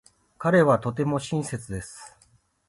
[0.39, 2.17] 彼はとても親切です。